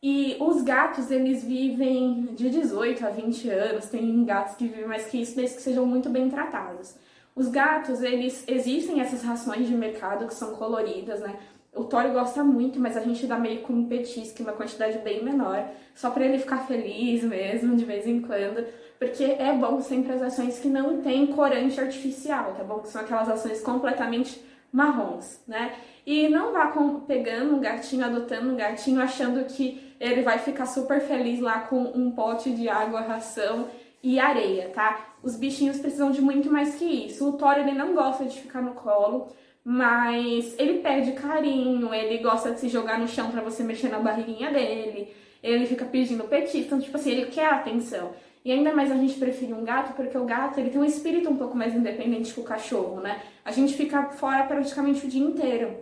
E 0.04 0.36
os 0.40 0.64
gatos, 0.64 1.12
eles 1.12 1.44
vivem 1.44 2.30
de 2.34 2.50
18 2.50 3.06
a 3.06 3.10
20 3.10 3.50
anos, 3.50 3.86
tem 3.86 4.26
gatos 4.26 4.56
que 4.56 4.68
vivem 4.68 4.88
mais 4.88 5.06
que 5.06 5.22
isso, 5.22 5.36
desde 5.36 5.58
que 5.58 5.62
sejam 5.62 5.86
muito 5.86 6.10
bem 6.10 6.28
tratados. 6.28 6.96
Os 7.36 7.48
gatos, 7.50 8.02
eles 8.02 8.44
existem 8.48 9.00
essas 9.00 9.22
rações 9.22 9.68
de 9.68 9.76
mercado 9.76 10.26
que 10.26 10.34
são 10.34 10.56
coloridas, 10.56 11.20
né? 11.20 11.38
O 11.74 11.86
Tório 11.86 12.12
gosta 12.12 12.44
muito, 12.44 12.80
mas 12.80 12.98
a 12.98 13.02
gente 13.02 13.26
dá 13.28 13.38
meio 13.38 13.62
com 13.62 13.74
um 13.74 13.88
petisco, 13.88 14.44
uma 14.44 14.52
quantidade 14.52 14.98
bem 14.98 15.24
menor, 15.24 15.70
só 15.96 16.10
para 16.10 16.26
ele 16.26 16.40
ficar 16.40 16.66
feliz 16.68 17.24
mesmo, 17.24 17.78
de 17.78 17.86
vez 17.86 18.06
em 18.06 18.22
quando, 18.22 18.66
porque 19.00 19.24
é 19.24 19.54
bom 19.54 19.80
sempre 19.80 20.12
as 20.14 20.22
ações 20.22 20.60
que 20.60 20.68
não 20.68 21.02
tem 21.02 21.28
corante 21.28 21.80
artificial, 21.80 22.56
tá 22.58 22.64
bom? 22.64 22.80
Que 22.80 22.90
são 22.90 23.02
aquelas 23.02 23.30
ações 23.30 23.62
completamente 23.62 24.44
marrons, 24.72 25.40
né? 25.48 25.76
E 26.06 26.28
não 26.28 26.52
vá 26.52 26.68
com, 26.68 27.02
pegando 27.02 27.56
um 27.56 27.60
gatinho, 27.60 28.04
adotando 28.04 28.52
um 28.52 28.56
gatinho, 28.56 29.00
achando 29.00 29.46
que 29.46 29.91
ele 30.02 30.24
vai 30.24 30.40
ficar 30.40 30.66
super 30.66 31.00
feliz 31.00 31.40
lá 31.40 31.60
com 31.60 31.80
um 31.80 32.10
pote 32.12 32.52
de 32.52 32.68
água, 32.68 33.02
ração 33.02 33.68
e 34.02 34.20
areia, 34.20 34.70
tá? 34.70 35.14
Os 35.22 35.36
bichinhos 35.36 35.78
precisam 35.78 36.10
de 36.10 36.22
muito 36.22 36.52
mais 36.52 36.74
que 36.74 36.86
isso. 36.86 37.30
O 37.30 37.34
Thor, 37.34 37.60
ele 37.60 37.74
não 37.74 37.94
gosta 37.94 38.26
de 38.26 38.42
ficar 38.42 38.64
no 38.64 38.74
colo, 38.74 39.28
mas 39.64 40.56
ele 40.58 40.80
pede 40.80 41.12
carinho, 41.12 41.94
ele 41.94 42.18
gosta 42.18 42.52
de 42.52 42.60
se 42.60 42.68
jogar 42.68 42.98
no 42.98 43.08
chão 43.08 43.30
para 43.30 43.42
você 43.42 43.64
mexer 43.64 43.90
na 43.90 44.00
barriguinha 44.00 44.50
dele, 44.50 45.14
ele 45.44 45.68
fica 45.68 45.86
pedindo 45.86 46.24
petisco, 46.24 46.58
então, 46.58 46.80
tipo 46.80 46.98
assim, 46.98 47.12
ele 47.12 47.28
quer 47.28 47.54
atenção. 47.54 48.12
E 48.44 48.52
ainda 48.52 48.74
mais 48.74 48.92
a 48.92 48.96
gente 48.96 49.20
prefere 49.20 49.54
um 49.54 49.64
gato, 49.64 49.94
porque 49.94 50.18
o 50.18 50.26
gato 50.26 50.60
ele 50.60 50.72
tem 50.72 50.82
um 50.82 50.86
espírito 50.86 51.30
um 51.30 51.36
pouco 51.36 51.56
mais 51.56 51.76
independente 51.76 52.34
que 52.34 52.40
o 52.40 52.44
cachorro, 52.44 53.00
né? 53.00 53.22
A 53.46 53.52
gente 53.52 53.76
fica 53.76 54.06
fora 54.06 54.46
praticamente 54.46 55.06
o 55.06 55.10
dia 55.10 55.24
inteiro, 55.24 55.78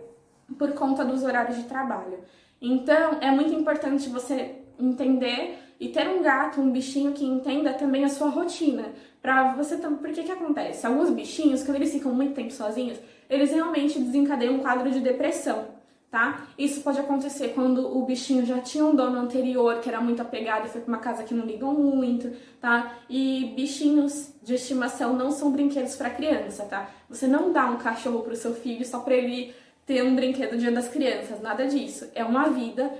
por 0.58 0.72
conta 0.72 1.02
dos 1.06 1.22
horários 1.22 1.56
de 1.56 1.62
trabalho. 1.62 2.18
Então, 2.60 3.18
é 3.20 3.30
muito 3.30 3.54
importante 3.54 4.08
você 4.08 4.56
entender 4.78 5.58
e 5.78 5.88
ter 5.88 6.06
um 6.08 6.22
gato, 6.22 6.60
um 6.60 6.70
bichinho 6.70 7.12
que 7.12 7.24
entenda 7.24 7.72
também 7.72 8.04
a 8.04 8.08
sua 8.08 8.28
rotina. 8.28 8.92
Pra 9.22 9.52
você. 9.54 9.76
Porque 9.76 10.22
que 10.22 10.32
acontece? 10.32 10.86
Alguns 10.86 11.10
bichinhos, 11.10 11.62
quando 11.62 11.76
eles 11.76 11.92
ficam 11.92 12.12
muito 12.14 12.34
tempo 12.34 12.52
sozinhos, 12.52 12.98
eles 13.28 13.50
realmente 13.50 13.98
desencadeiam 13.98 14.54
um 14.54 14.58
quadro 14.58 14.90
de 14.90 15.00
depressão, 15.00 15.68
tá? 16.10 16.46
Isso 16.58 16.80
pode 16.80 16.98
acontecer 16.98 17.48
quando 17.48 17.96
o 17.96 18.04
bichinho 18.04 18.44
já 18.44 18.58
tinha 18.58 18.84
um 18.84 18.94
dono 18.94 19.18
anterior 19.18 19.78
que 19.80 19.88
era 19.88 20.00
muito 20.00 20.20
apegado 20.20 20.66
e 20.66 20.68
foi 20.68 20.80
pra 20.80 20.88
uma 20.88 20.98
casa 20.98 21.22
que 21.22 21.34
não 21.34 21.44
ligam 21.44 21.72
muito, 21.74 22.32
tá? 22.60 22.98
E 23.08 23.52
bichinhos 23.54 24.34
de 24.42 24.54
estimação 24.54 25.14
não 25.14 25.30
são 25.30 25.52
brinquedos 25.52 25.94
para 25.96 26.10
criança, 26.10 26.64
tá? 26.64 26.90
Você 27.08 27.26
não 27.26 27.52
dá 27.52 27.66
um 27.66 27.76
cachorro 27.76 28.22
pro 28.22 28.34
seu 28.34 28.54
filho 28.54 28.84
só 28.84 29.00
pra 29.00 29.14
ele 29.14 29.54
ter 29.90 30.04
um 30.04 30.14
brinquedo 30.14 30.56
dia 30.56 30.70
das 30.70 30.88
crianças, 30.88 31.42
nada 31.42 31.66
disso. 31.66 32.08
É 32.14 32.24
uma 32.24 32.48
vida 32.48 32.92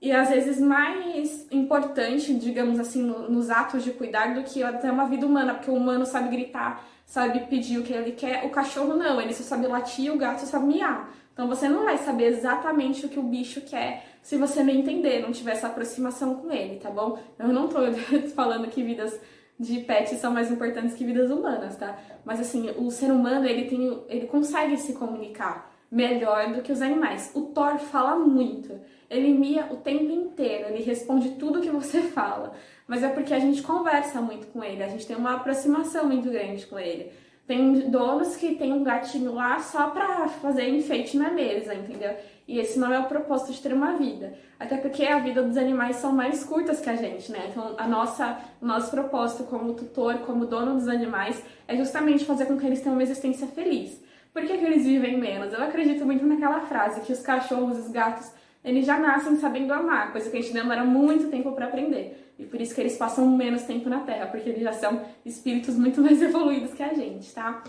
e 0.00 0.10
às 0.10 0.28
vezes 0.28 0.60
mais 0.60 1.46
importante, 1.52 2.34
digamos 2.34 2.80
assim, 2.80 3.00
no, 3.00 3.30
nos 3.30 3.48
atos 3.48 3.84
de 3.84 3.92
cuidar 3.92 4.34
do 4.34 4.42
que 4.42 4.60
até 4.60 4.90
uma 4.90 5.06
vida 5.06 5.24
humana, 5.24 5.54
porque 5.54 5.70
o 5.70 5.74
humano 5.74 6.04
sabe 6.04 6.36
gritar, 6.36 6.84
sabe 7.06 7.46
pedir 7.46 7.78
o 7.78 7.84
que 7.84 7.92
ele 7.92 8.10
quer, 8.10 8.44
o 8.44 8.50
cachorro 8.50 8.94
não, 8.94 9.20
ele 9.20 9.32
só 9.32 9.44
sabe 9.44 9.68
latir, 9.68 10.12
o 10.12 10.18
gato 10.18 10.40
só 10.40 10.46
sabe 10.46 10.66
miar. 10.66 11.14
Então 11.32 11.46
você 11.46 11.68
não 11.68 11.84
vai 11.84 11.96
saber 11.98 12.24
exatamente 12.24 13.06
o 13.06 13.08
que 13.08 13.20
o 13.20 13.22
bicho 13.22 13.60
quer 13.60 14.04
se 14.20 14.36
você 14.36 14.64
não 14.64 14.74
entender, 14.74 15.22
não 15.22 15.30
tiver 15.30 15.52
essa 15.52 15.68
aproximação 15.68 16.34
com 16.34 16.50
ele, 16.50 16.80
tá 16.80 16.90
bom? 16.90 17.20
Eu 17.38 17.48
não 17.48 17.68
tô 17.68 17.78
falando 18.34 18.66
que 18.66 18.82
vidas 18.82 19.16
de 19.60 19.78
pets 19.78 20.18
são 20.18 20.32
mais 20.32 20.50
importantes 20.50 20.96
que 20.96 21.04
vidas 21.04 21.30
humanas, 21.30 21.76
tá? 21.76 21.96
Mas 22.24 22.40
assim, 22.40 22.68
o 22.76 22.90
ser 22.90 23.12
humano, 23.12 23.46
ele 23.46 23.68
tem 23.68 24.02
ele 24.08 24.26
consegue 24.26 24.76
se 24.76 24.94
comunicar 24.94 25.71
melhor 25.92 26.54
do 26.54 26.62
que 26.62 26.72
os 26.72 26.80
animais. 26.80 27.30
O 27.34 27.42
Thor 27.42 27.78
fala 27.78 28.18
muito. 28.18 28.80
Ele 29.10 29.28
mia 29.34 29.66
o 29.70 29.76
tempo 29.76 30.10
inteiro, 30.10 30.70
ele 30.70 30.82
responde 30.82 31.32
tudo 31.32 31.60
que 31.60 31.68
você 31.68 32.00
fala. 32.08 32.54
Mas 32.88 33.02
é 33.02 33.08
porque 33.10 33.34
a 33.34 33.38
gente 33.38 33.62
conversa 33.62 34.22
muito 34.22 34.46
com 34.46 34.64
ele, 34.64 34.82
a 34.82 34.88
gente 34.88 35.06
tem 35.06 35.14
uma 35.14 35.36
aproximação 35.36 36.06
muito 36.06 36.30
grande 36.30 36.66
com 36.66 36.78
ele. 36.78 37.12
Tem 37.46 37.90
donos 37.90 38.36
que 38.36 38.54
tem 38.54 38.72
um 38.72 38.82
gatinho 38.82 39.34
lá 39.34 39.58
só 39.58 39.90
pra 39.90 40.28
fazer 40.28 40.68
enfeite 40.68 41.18
na 41.18 41.30
mesa, 41.30 41.74
entendeu? 41.74 42.14
E 42.48 42.58
esse 42.58 42.78
não 42.78 42.92
é 42.92 42.98
o 42.98 43.04
propósito 43.04 43.52
de 43.52 43.60
ter 43.60 43.74
uma 43.74 43.94
vida. 43.94 44.32
Até 44.58 44.76
porque 44.76 45.04
a 45.04 45.18
vida 45.18 45.42
dos 45.42 45.56
animais 45.56 45.96
são 45.96 46.12
mais 46.12 46.44
curtas 46.44 46.80
que 46.80 46.88
a 46.88 46.96
gente, 46.96 47.30
né? 47.30 47.48
Então, 47.50 47.74
a 47.76 47.86
nossa, 47.86 48.38
o 48.60 48.66
nosso 48.66 48.90
propósito 48.90 49.44
como 49.44 49.74
tutor, 49.74 50.18
como 50.20 50.46
dono 50.46 50.74
dos 50.74 50.88
animais, 50.88 51.42
é 51.66 51.76
justamente 51.76 52.24
fazer 52.24 52.46
com 52.46 52.56
que 52.56 52.64
eles 52.64 52.80
tenham 52.80 52.94
uma 52.94 53.02
existência 53.02 53.46
feliz. 53.48 54.01
Por 54.32 54.42
que, 54.42 54.56
que 54.56 54.64
eles 54.64 54.84
vivem 54.84 55.18
menos? 55.18 55.52
Eu 55.52 55.62
acredito 55.62 56.06
muito 56.06 56.24
naquela 56.24 56.60
frase 56.62 57.02
que 57.02 57.12
os 57.12 57.20
cachorros, 57.20 57.78
os 57.78 57.90
gatos, 57.90 58.30
eles 58.64 58.86
já 58.86 58.98
nascem 58.98 59.36
sabendo 59.36 59.72
amar, 59.72 60.12
coisa 60.12 60.30
que 60.30 60.36
a 60.36 60.40
gente 60.40 60.54
demora 60.54 60.84
muito 60.84 61.28
tempo 61.28 61.52
para 61.52 61.66
aprender. 61.66 62.32
E 62.38 62.44
por 62.44 62.60
isso 62.60 62.74
que 62.74 62.80
eles 62.80 62.96
passam 62.96 63.28
menos 63.28 63.62
tempo 63.62 63.88
na 63.88 64.00
Terra, 64.00 64.26
porque 64.26 64.48
eles 64.48 64.62
já 64.62 64.72
são 64.72 65.04
espíritos 65.24 65.76
muito 65.76 66.00
mais 66.00 66.20
evoluídos 66.22 66.72
que 66.72 66.82
a 66.82 66.94
gente, 66.94 67.32
tá? 67.32 67.62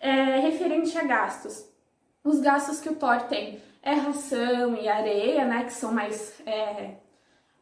É, 0.00 0.40
referente 0.40 0.96
a 0.96 1.04
gastos. 1.04 1.68
Os 2.24 2.40
gastos 2.40 2.80
que 2.80 2.88
o 2.88 2.94
Thor 2.94 3.22
tem 3.24 3.60
é 3.82 3.92
ração 3.92 4.74
e 4.76 4.88
areia, 4.88 5.44
né? 5.44 5.64
Que 5.64 5.72
são 5.72 5.92
mais. 5.92 6.40
É, 6.46 6.94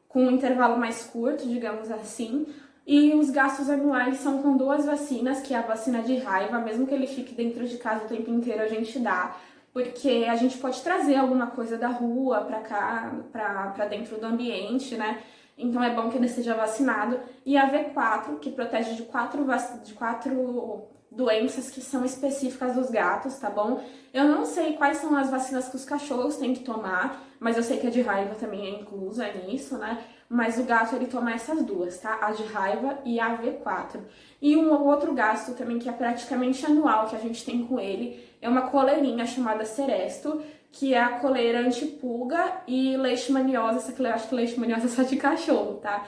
com 0.09 0.27
um 0.27 0.31
intervalo 0.31 0.79
mais 0.79 1.05
curto, 1.05 1.47
digamos 1.47 1.91
assim. 1.91 2.47
E 2.87 3.15
os 3.15 3.31
gastos 3.31 3.71
anuais 3.71 4.19
são 4.19 4.43
com 4.43 4.57
duas 4.57 4.85
vacinas, 4.85 5.41
que 5.41 5.55
é 5.55 5.57
a 5.57 5.63
vacina 5.63 6.03
de 6.03 6.17
raiva, 6.17 6.59
mesmo 6.59 6.87
que 6.87 6.95
ele 6.95 7.07
fique 7.07 7.35
dentro 7.35 7.67
de 7.67 7.79
casa 7.79 8.05
o 8.05 8.09
tempo 8.09 8.31
inteiro, 8.31 8.63
a 8.63 8.69
gente 8.69 8.99
dá, 8.99 9.37
porque 9.73 10.27
a 10.29 10.37
gente 10.37 10.59
pode 10.59 10.83
trazer 10.83 11.17
alguma 11.17 11.47
coisa 11.47 11.79
da 11.79 11.89
rua 11.89 12.43
para 12.43 12.61
cá, 12.61 13.13
para 13.33 13.87
dentro 13.87 14.19
do 14.19 14.27
ambiente, 14.27 14.97
né? 14.97 15.23
Então 15.57 15.83
é 15.83 15.95
bom 15.95 16.11
que 16.11 16.17
ele 16.17 16.29
seja 16.29 16.55
vacinado. 16.55 17.21
E 17.47 17.57
a 17.57 17.71
V4, 17.71 18.39
que 18.39 18.51
protege 18.51 18.95
de 18.95 19.05
quatro, 19.05 19.47
de 19.83 19.95
quatro 19.95 20.85
doenças 21.11 21.71
que 21.71 21.81
são 21.81 22.05
específicas 22.05 22.75
dos 22.75 22.91
gatos, 22.91 23.39
tá 23.39 23.49
bom? 23.49 23.83
Eu 24.13 24.25
não 24.25 24.45
sei 24.45 24.75
quais 24.75 24.99
são 24.99 25.17
as 25.17 25.31
vacinas 25.31 25.69
que 25.69 25.77
os 25.77 25.85
cachorros 25.85 26.37
têm 26.37 26.53
que 26.53 26.65
tomar, 26.65 27.23
mas 27.39 27.57
eu 27.57 27.63
sei 27.63 27.79
que 27.79 27.87
a 27.87 27.91
de 27.91 28.03
raiva 28.03 28.35
também 28.35 28.67
é 28.67 28.81
inclusa 28.81 29.27
nisso, 29.33 29.79
né? 29.79 30.05
Mas 30.29 30.59
o 30.59 30.65
gato 30.65 30.97
ele 30.97 31.07
toma 31.07 31.33
essas 31.33 31.63
duas, 31.63 31.99
tá? 31.99 32.19
A 32.21 32.33
de 32.33 32.43
raiva 32.45 32.99
e 33.05 33.21
a 33.21 33.37
V4. 33.37 34.01
E 34.41 34.57
um 34.57 34.73
outro 34.85 35.13
gasto 35.15 35.55
também 35.55 35.79
que 35.79 35.89
é 35.89 35.93
praticamente 35.93 36.65
anual 36.65 37.07
que 37.07 37.17
a 37.17 37.21
gente 37.21 37.45
tem 37.45 37.65
com 37.67 37.79
ele 37.79 38.25
é 38.41 38.49
uma 38.49 38.63
coleirinha 38.63 39.27
chamada 39.27 39.65
Seresto, 39.65 40.43
que 40.73 40.93
é 40.93 41.01
a 41.01 41.19
coleira 41.21 41.61
antipulga 41.61 42.63
e 42.67 42.97
leishmaniose, 42.97 43.79
essa 43.79 43.93
que 43.93 44.03
eu 44.03 44.07
acho 44.09 44.29
que 44.29 44.35
leishmaniose 44.35 44.87
é 44.87 44.89
só 44.89 45.03
de 45.03 45.17
cachorro, 45.17 45.75
tá? 45.75 46.05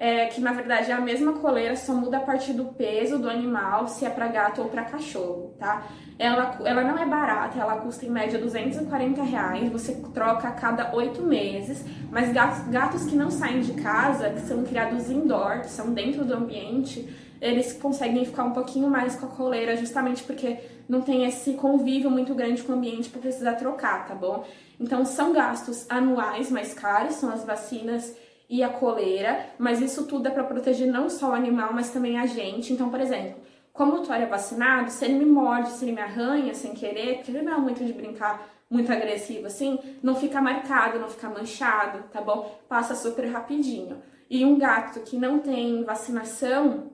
É, 0.00 0.26
que 0.26 0.40
na 0.40 0.52
verdade 0.52 0.92
é 0.92 0.94
a 0.94 1.00
mesma 1.00 1.32
coleira, 1.32 1.74
só 1.74 1.92
muda 1.92 2.18
a 2.18 2.20
partir 2.20 2.52
do 2.52 2.66
peso 2.66 3.18
do 3.18 3.28
animal, 3.28 3.88
se 3.88 4.04
é 4.04 4.10
para 4.10 4.28
gato 4.28 4.62
ou 4.62 4.68
para 4.68 4.84
cachorro, 4.84 5.56
tá? 5.58 5.88
Ela, 6.16 6.56
ela 6.64 6.84
não 6.84 6.96
é 6.96 7.04
barata, 7.04 7.58
ela 7.58 7.78
custa 7.78 8.06
em 8.06 8.08
média 8.08 8.38
240 8.38 9.20
reais, 9.24 9.72
você 9.72 9.96
troca 10.14 10.46
a 10.46 10.52
cada 10.52 10.94
oito 10.94 11.22
meses, 11.22 11.84
mas 12.12 12.32
gatos, 12.32 12.68
gatos 12.68 13.04
que 13.06 13.16
não 13.16 13.28
saem 13.28 13.60
de 13.60 13.72
casa, 13.72 14.30
que 14.30 14.40
são 14.42 14.62
criados 14.62 15.10
indoor, 15.10 15.62
que 15.62 15.70
são 15.70 15.92
dentro 15.92 16.24
do 16.24 16.32
ambiente, 16.32 17.08
eles 17.40 17.72
conseguem 17.72 18.24
ficar 18.24 18.44
um 18.44 18.52
pouquinho 18.52 18.88
mais 18.88 19.16
com 19.16 19.26
a 19.26 19.30
coleira, 19.30 19.76
justamente 19.76 20.22
porque 20.22 20.58
não 20.88 21.00
tem 21.00 21.24
esse 21.24 21.54
convívio 21.54 22.08
muito 22.10 22.34
grande 22.36 22.62
com 22.62 22.72
o 22.72 22.76
ambiente 22.76 23.10
para 23.10 23.20
precisar 23.20 23.54
trocar, 23.54 24.06
tá 24.06 24.14
bom? 24.14 24.44
Então 24.78 25.04
são 25.04 25.32
gastos 25.32 25.86
anuais 25.90 26.50
mais 26.52 26.72
caros, 26.72 27.16
são 27.16 27.30
as 27.30 27.44
vacinas 27.44 28.14
e 28.48 28.62
a 28.62 28.68
coleira, 28.68 29.50
mas 29.58 29.80
isso 29.80 30.06
tudo 30.06 30.28
é 30.28 30.30
para 30.30 30.44
proteger 30.44 30.90
não 30.90 31.10
só 31.10 31.30
o 31.30 31.34
animal, 31.34 31.70
mas 31.72 31.90
também 31.90 32.18
a 32.18 32.26
gente. 32.26 32.72
Então, 32.72 32.88
por 32.88 33.00
exemplo, 33.00 33.36
como 33.72 33.96
o 33.96 34.02
Thor 34.02 34.16
é 34.16 34.26
vacinado, 34.26 34.90
se 34.90 35.04
ele 35.04 35.14
me 35.14 35.26
morde, 35.26 35.70
se 35.70 35.84
ele 35.84 35.92
me 35.92 36.00
arranha 36.00 36.54
sem 36.54 36.72
querer, 36.72 37.16
porque 37.16 37.30
ele 37.30 37.42
não 37.42 37.54
é 37.54 37.58
muito 37.58 37.84
de 37.84 37.92
brincar 37.92 38.48
muito 38.70 38.92
agressivo 38.92 39.46
assim, 39.46 39.78
não 40.02 40.14
fica 40.14 40.42
marcado, 40.42 40.98
não 40.98 41.08
fica 41.08 41.28
manchado, 41.28 42.04
tá 42.12 42.20
bom? 42.20 42.58
Passa 42.68 42.94
super 42.94 43.26
rapidinho. 43.26 44.02
E 44.28 44.44
um 44.44 44.58
gato 44.58 45.00
que 45.00 45.16
não 45.16 45.38
tem 45.38 45.82
vacinação, 45.84 46.90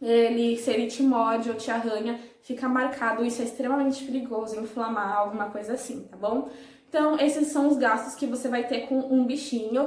ele, 0.00 0.56
se 0.56 0.70
ele 0.70 0.86
te 0.86 1.02
morde 1.02 1.50
ou 1.50 1.56
te 1.56 1.70
arranha, 1.70 2.18
fica 2.40 2.68
marcado, 2.68 3.24
isso 3.24 3.42
é 3.42 3.44
extremamente 3.44 4.04
perigoso, 4.04 4.58
inflamar, 4.58 5.18
alguma 5.18 5.50
coisa 5.50 5.74
assim, 5.74 6.04
tá 6.04 6.16
bom? 6.16 6.48
Então, 6.88 7.18
esses 7.20 7.48
são 7.48 7.68
os 7.68 7.76
gastos 7.76 8.14
que 8.14 8.26
você 8.26 8.48
vai 8.48 8.66
ter 8.66 8.86
com 8.86 8.98
um 8.98 9.26
bichinho. 9.26 9.86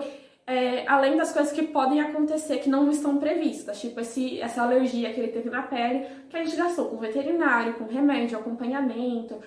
É, 0.52 0.84
além 0.86 1.16
das 1.16 1.32
coisas 1.32 1.54
que 1.54 1.64
podem 1.64 2.02
acontecer 2.02 2.58
que 2.58 2.70
não 2.70 2.92
estão 2.92 3.18
previstas, 3.18 3.80
tipo 3.80 4.02
esse, 4.02 4.42
essa 4.42 4.62
alergia 4.62 5.14
que 5.14 5.22
ele 5.22 5.32
teve 5.32 5.50
na 5.50 5.62
pele, 5.62 6.06
que 6.30 6.36
a 6.36 6.44
gente 6.44 6.58
gastou 6.58 6.90
com 6.90 6.98
veterinário, 6.98 7.76
com 7.76 7.86
remédio, 7.86 8.38
acompanhamento, 8.38 9.42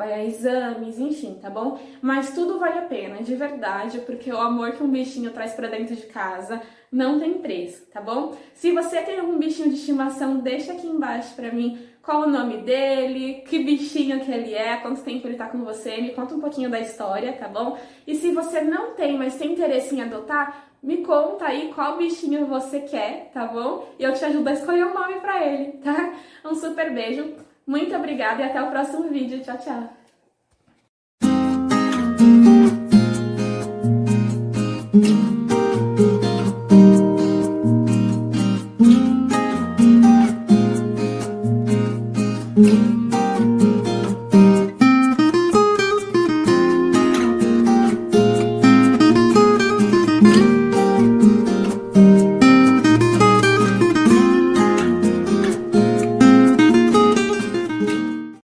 é, 0.00 0.24
exames, 0.24 0.98
enfim, 0.98 1.38
tá 1.42 1.50
bom? 1.50 1.78
Mas 2.00 2.30
tudo 2.30 2.58
vale 2.58 2.78
a 2.78 2.82
pena, 2.86 3.22
de 3.22 3.34
verdade, 3.34 3.98
porque 4.00 4.32
o 4.32 4.38
amor 4.38 4.72
que 4.72 4.82
um 4.82 4.88
bichinho 4.88 5.30
traz 5.30 5.52
para 5.52 5.68
dentro 5.68 5.94
de 5.94 6.06
casa 6.06 6.62
não 6.90 7.20
tem 7.20 7.34
preço, 7.34 7.84
tá 7.92 8.00
bom? 8.00 8.34
Se 8.54 8.72
você 8.72 9.02
tem 9.02 9.20
algum 9.20 9.38
bichinho 9.38 9.68
de 9.68 9.74
estimação, 9.74 10.38
deixa 10.38 10.72
aqui 10.72 10.86
embaixo 10.86 11.34
para 11.34 11.52
mim 11.52 11.78
qual 12.06 12.22
o 12.22 12.30
nome 12.30 12.58
dele, 12.58 13.42
que 13.46 13.58
bichinho 13.58 14.20
que 14.20 14.30
ele 14.30 14.54
é, 14.54 14.76
quanto 14.76 15.02
tempo 15.02 15.26
ele 15.26 15.36
tá 15.36 15.48
com 15.48 15.58
você, 15.64 16.00
me 16.00 16.10
conta 16.10 16.34
um 16.34 16.40
pouquinho 16.40 16.70
da 16.70 16.80
história, 16.80 17.32
tá 17.34 17.48
bom? 17.48 17.76
E 18.06 18.14
se 18.14 18.30
você 18.30 18.62
não 18.62 18.94
tem, 18.94 19.18
mas 19.18 19.36
tem 19.36 19.52
interesse 19.52 19.94
em 19.94 20.00
adotar, 20.00 20.68
me 20.82 20.98
conta 20.98 21.46
aí 21.46 21.72
qual 21.74 21.98
bichinho 21.98 22.46
você 22.46 22.80
quer, 22.80 23.30
tá 23.34 23.44
bom? 23.46 23.92
E 23.98 24.04
eu 24.04 24.14
te 24.14 24.24
ajudo 24.24 24.48
a 24.48 24.52
escolher 24.52 24.86
um 24.86 24.94
nome 24.94 25.20
para 25.20 25.44
ele, 25.44 25.72
tá? 25.84 26.14
Um 26.44 26.54
super 26.54 26.94
beijo 26.94 27.34
muito 27.66 27.94
obrigada 27.96 28.42
e 28.42 28.44
até 28.44 28.62
o 28.62 28.70
próximo 28.70 29.08
vídeo. 29.08 29.42
Tchau, 29.42 29.58
tchau! 29.58 30.05